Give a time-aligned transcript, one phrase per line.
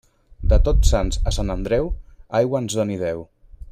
[0.53, 1.93] De Tots Sants a Sant Andreu,
[2.43, 3.27] aigua ens doni Déu.